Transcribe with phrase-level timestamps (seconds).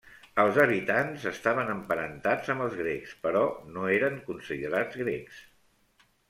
[0.43, 5.45] Els habitants estaven emparentats amb els grecs però no eren considerats grecs.